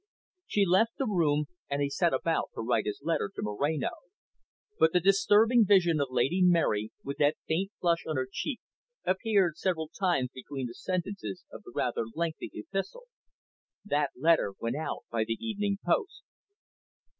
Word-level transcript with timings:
She 0.47 0.65
left 0.65 0.93
the 0.97 1.05
room, 1.05 1.45
and 1.69 1.79
he 1.79 1.91
set 1.91 2.11
about 2.11 2.49
to 2.55 2.61
write 2.61 2.87
his 2.87 3.01
letter 3.03 3.29
to 3.35 3.41
Moreno. 3.43 3.91
But 4.79 4.93
the 4.93 4.99
disturbing 4.99 5.63
vision 5.63 6.01
of 6.01 6.07
Lady 6.09 6.41
Mary, 6.41 6.91
with 7.03 7.17
that 7.19 7.35
faint 7.47 7.71
flush 7.79 8.07
on 8.07 8.15
her 8.15 8.27
cheek, 8.31 8.59
appeared 9.05 9.57
several 9.57 9.89
times 9.89 10.31
between 10.33 10.65
the 10.65 10.73
sentences 10.73 11.45
of 11.51 11.61
the 11.61 11.71
rather 11.75 12.05
lengthy 12.15 12.49
epistle. 12.51 13.03
That 13.85 14.09
letter 14.15 14.53
went 14.59 14.75
out 14.75 15.03
by 15.11 15.23
the 15.23 15.37
evening 15.39 15.77
post. 15.85 16.23